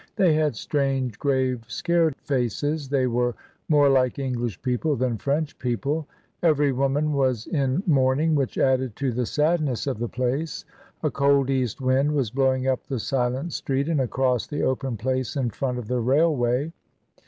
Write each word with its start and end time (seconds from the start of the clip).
They 0.15 0.33
had 0.33 0.55
strange, 0.55 1.19
grave, 1.19 1.63
scared 1.67 2.15
faces; 2.15 2.89
they 2.89 3.05
were 3.05 3.35
more 3.69 3.87
like 3.87 4.17
English 4.17 4.59
people 4.63 4.95
than 4.95 5.19
French 5.19 5.55
people; 5.59 6.07
every 6.41 6.71
woman 6.71 7.13
was 7.13 7.45
in 7.45 7.83
mourning, 7.85 8.33
which 8.33 8.57
added 8.57 8.95
to 8.95 9.11
the 9.11 9.27
sadness 9.27 9.85
of 9.85 9.99
the 9.99 10.09
place. 10.09 10.65
A 11.03 11.11
cold 11.11 11.51
east 11.51 11.81
wind 11.81 12.13
was 12.13 12.31
blowing 12.31 12.65
up 12.67 12.83
the 12.87 12.97
silent 12.97 13.53
street 13.53 13.87
and 13.87 14.01
across 14.01 14.47
the 14.47 14.63
open 14.63 14.97
place 14.97 15.35
in 15.35 15.51
front 15.51 15.77
of 15.77 15.87
the 15.87 15.99
railway. 15.99 16.73